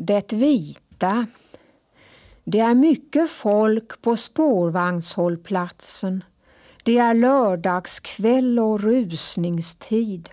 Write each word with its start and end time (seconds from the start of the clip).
Det 0.00 0.32
vita. 0.32 1.26
Det 2.44 2.60
är 2.60 2.74
mycket 2.74 3.30
folk 3.30 4.02
på 4.02 4.16
spårvagnshållplatsen. 4.16 6.24
Det 6.84 6.98
är 6.98 7.14
lördagskväll 7.14 8.58
och 8.58 8.80
rusningstid. 8.80 10.30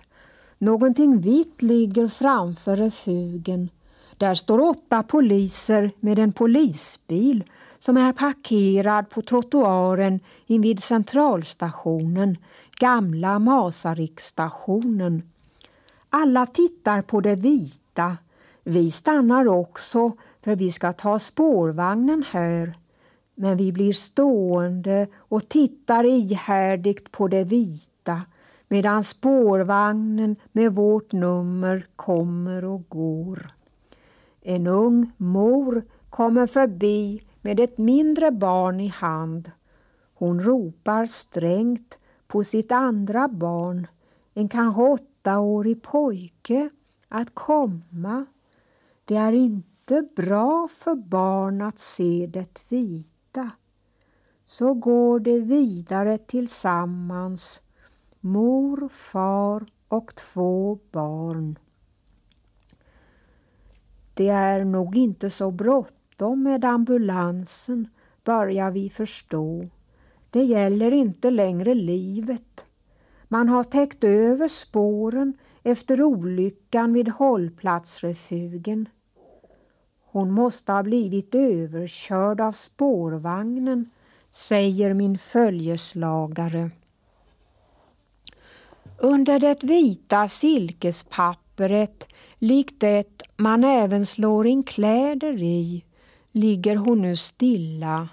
Någonting 0.58 1.20
vitt 1.20 1.62
ligger 1.62 2.08
framför 2.08 2.76
refugen. 2.76 3.68
Där 4.16 4.34
står 4.34 4.60
åtta 4.60 5.02
poliser 5.02 5.90
med 6.00 6.18
en 6.18 6.32
polisbil 6.32 7.44
som 7.78 7.96
är 7.96 8.12
parkerad 8.12 9.10
på 9.10 9.22
trottoaren 9.22 10.20
invid 10.46 10.82
centralstationen, 10.82 12.36
gamla 12.80 13.38
Masariksstationen. 13.38 15.22
Alla 16.10 16.46
tittar 16.46 17.02
på 17.02 17.20
det 17.20 17.36
vita. 17.36 18.16
Vi 18.68 18.90
stannar 18.90 19.48
också 19.48 20.12
för 20.44 20.56
vi 20.56 20.70
ska 20.70 20.92
ta 20.92 21.18
spårvagnen 21.18 22.24
här. 22.30 22.74
Men 23.34 23.56
vi 23.56 23.72
blir 23.72 23.92
stående 23.92 25.06
och 25.16 25.48
tittar 25.48 26.04
ihärdigt 26.04 27.12
på 27.12 27.28
det 27.28 27.44
vita 27.44 28.22
medan 28.68 29.04
spårvagnen 29.04 30.36
med 30.52 30.74
vårt 30.74 31.12
nummer 31.12 31.86
kommer 31.96 32.64
och 32.64 32.88
går. 32.88 33.46
En 34.40 34.66
ung 34.66 35.12
mor 35.16 35.84
kommer 36.10 36.46
förbi 36.46 37.22
med 37.42 37.60
ett 37.60 37.78
mindre 37.78 38.30
barn 38.30 38.80
i 38.80 38.88
hand. 38.88 39.50
Hon 40.14 40.40
ropar 40.40 41.06
strängt 41.06 41.98
på 42.26 42.44
sitt 42.44 42.72
andra 42.72 43.28
barn, 43.28 43.86
en 44.34 44.48
kanske 44.48 44.82
åttaårig 44.82 45.82
pojke, 45.82 46.70
att 47.08 47.34
komma. 47.34 48.26
Det 49.08 49.16
är 49.16 49.32
inte 49.32 50.08
bra 50.16 50.68
för 50.70 50.94
barn 50.94 51.62
att 51.62 51.78
se 51.78 52.28
det 52.32 52.62
vita. 52.72 53.50
Så 54.46 54.74
går 54.74 55.20
de 55.20 55.40
vidare 55.40 56.18
tillsammans, 56.18 57.62
mor, 58.20 58.88
far 58.88 59.66
och 59.88 60.14
två 60.14 60.78
barn. 60.90 61.58
Det 64.14 64.28
är 64.28 64.64
nog 64.64 64.96
inte 64.96 65.30
så 65.30 65.50
bråttom 65.50 66.42
med 66.42 66.64
ambulansen, 66.64 67.88
börjar 68.24 68.70
vi 68.70 68.90
förstå. 68.90 69.68
Det 70.30 70.42
gäller 70.42 70.92
inte 70.92 71.30
längre 71.30 71.74
livet. 71.74 72.66
Man 73.28 73.48
har 73.48 73.64
täckt 73.64 74.04
över 74.04 74.48
spåren 74.48 75.34
efter 75.62 76.02
olyckan 76.02 76.92
vid 76.92 77.08
hållplatsrefugen. 77.08 78.88
Hon 80.16 80.30
måste 80.30 80.72
ha 80.72 80.82
blivit 80.82 81.34
överkörd 81.34 82.40
av 82.40 82.52
spårvagnen, 82.52 83.90
säger 84.30 84.94
min 84.94 85.18
följeslagare. 85.18 86.70
Under 88.98 89.40
det 89.40 89.64
vita 89.64 90.28
silkespappret, 90.28 92.06
likt 92.38 92.80
det 92.80 93.22
man 93.36 93.64
även 93.64 94.06
slår 94.06 94.46
in 94.46 94.62
kläder 94.62 95.42
i, 95.42 95.84
ligger 96.32 96.76
hon 96.76 97.02
nu 97.02 97.16
stilla. 97.16 98.08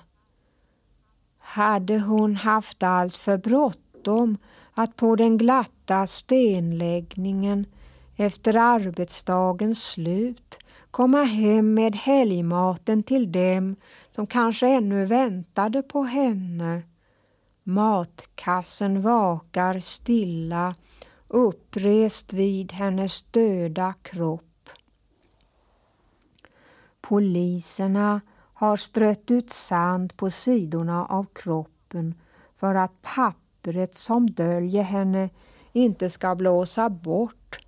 Hade 1.39 1.99
hon 1.99 2.35
haft 2.35 2.83
allt 2.83 3.17
för 3.17 3.37
bråttom 3.37 4.37
att 4.73 4.95
på 4.95 5.15
den 5.15 5.37
glatta 5.37 6.07
stenläggningen 6.07 7.65
efter 8.15 8.55
arbetsdagens 8.55 9.83
slut 9.83 10.59
komma 10.93 11.23
hem 11.23 11.73
med 11.73 11.95
helgmaten 11.95 13.03
till 13.03 13.31
dem 13.31 13.75
som 14.11 14.27
kanske 14.27 14.67
ännu 14.67 15.05
väntade 15.05 15.83
på 15.83 16.03
henne. 16.03 16.81
Matkassen 17.63 19.01
vakar 19.01 19.79
stilla 19.79 20.75
upprest 21.27 22.33
vid 22.33 22.71
hennes 22.71 23.23
döda 23.23 23.93
kropp. 24.01 24.69
Poliserna 27.01 28.21
har 28.53 28.77
strött 28.77 29.31
ut 29.31 29.51
sand 29.51 30.17
på 30.17 30.29
sidorna 30.29 31.05
av 31.05 31.25
kroppen 31.33 32.15
för 32.57 32.75
att 32.75 33.01
pappret 33.01 33.95
som 33.95 34.29
döljer 34.29 34.83
henne 34.83 35.29
inte 35.71 36.09
ska 36.09 36.35
blåsa 36.35 36.89
bort. 36.89 37.59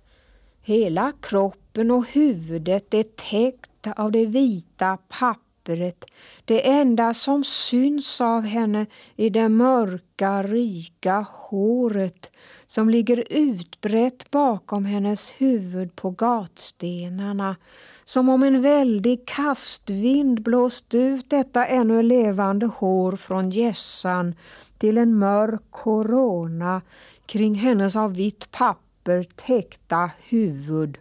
Hela 0.60 1.12
kroppen 1.20 1.65
och 1.78 2.06
huvudet 2.06 2.94
är 2.94 3.02
täckt 3.02 3.86
av 3.96 4.12
det 4.12 4.26
vita 4.26 4.98
pappret. 5.08 6.04
Det 6.44 6.68
enda 6.68 7.14
som 7.14 7.44
syns 7.44 8.20
av 8.20 8.42
henne 8.42 8.86
är 9.16 9.30
det 9.30 9.48
mörka, 9.48 10.42
rika 10.42 11.26
håret 11.32 12.32
som 12.66 12.90
ligger 12.90 13.24
utbrett 13.30 14.30
bakom 14.30 14.84
hennes 14.84 15.30
huvud 15.30 15.96
på 15.96 16.10
gatstenarna 16.10 17.56
som 18.04 18.28
om 18.28 18.42
en 18.42 18.62
väldig 18.62 19.26
kastvind 19.26 20.42
blåst 20.42 20.94
ut 20.94 21.30
detta 21.30 21.66
ännu 21.66 22.02
levande 22.02 22.66
hår 22.66 23.16
från 23.16 23.50
gässan 23.50 24.34
till 24.78 24.98
en 24.98 25.18
mörk 25.18 25.62
korona 25.70 26.82
kring 27.26 27.54
hennes 27.54 27.96
av 27.96 28.14
vitt 28.14 28.50
papper 28.50 29.24
täckta 29.24 30.10
huvud. 30.28 30.98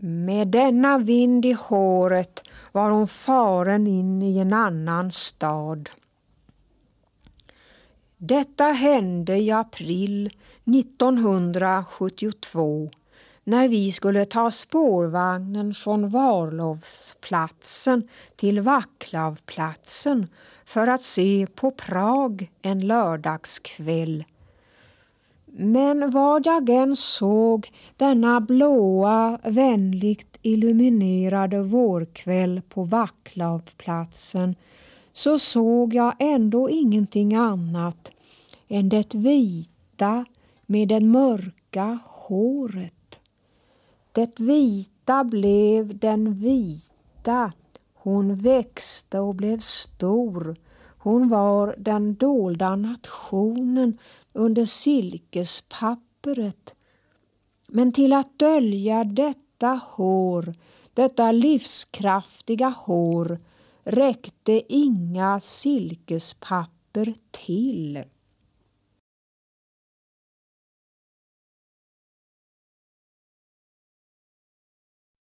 Med 0.00 0.48
denna 0.48 0.98
vind 0.98 1.46
i 1.46 1.52
håret 1.52 2.42
var 2.72 2.90
hon 2.90 3.08
faren 3.08 3.86
in 3.86 4.22
i 4.22 4.38
en 4.38 4.52
annan 4.52 5.12
stad. 5.12 5.90
Detta 8.16 8.64
hände 8.64 9.36
i 9.36 9.50
april 9.50 10.30
1972 10.64 12.90
när 13.44 13.68
vi 13.68 13.92
skulle 13.92 14.24
ta 14.24 14.50
spårvagnen 14.50 15.74
från 15.74 16.08
Varlovsplatsen 16.08 18.08
till 18.36 18.60
Vaklavplatsen 18.60 20.26
för 20.64 20.86
att 20.86 21.02
se 21.02 21.46
på 21.54 21.70
Prag 21.70 22.50
en 22.62 22.86
lördagskväll. 22.86 24.24
Men 25.58 26.10
vad 26.10 26.46
jag 26.46 26.68
än 26.70 26.96
såg 26.96 27.72
denna 27.96 28.40
blåa, 28.40 29.38
vänligt 29.44 30.38
illuminerade 30.42 31.62
vårkväll 31.62 32.62
på 32.68 32.84
Vacklavplatsen 32.84 34.54
så 35.12 35.38
såg 35.38 35.94
jag 35.94 36.14
ändå 36.18 36.70
ingenting 36.70 37.34
annat 37.34 38.10
än 38.68 38.88
det 38.88 39.14
vita 39.14 40.24
med 40.66 40.88
det 40.88 41.00
mörka 41.00 41.98
håret. 42.04 43.18
Det 44.12 44.40
vita 44.40 45.24
blev 45.24 45.98
den 45.98 46.34
vita. 46.34 47.52
Hon 47.94 48.34
växte 48.34 49.18
och 49.20 49.34
blev 49.34 49.58
stor. 49.58 50.56
Hon 51.06 51.28
var 51.28 51.74
den 51.78 52.14
dolda 52.14 52.76
nationen 52.76 53.98
under 54.32 54.64
silkespapperet. 54.64 56.74
Men 57.68 57.92
till 57.92 58.12
att 58.12 58.38
dölja 58.38 59.04
detta 59.04 59.80
hår, 59.84 60.54
detta 60.94 61.32
livskraftiga 61.32 62.68
hår, 62.68 63.38
räckte 63.84 64.74
inga 64.74 65.40
silkespapper 65.40 67.14
till. 67.30 68.04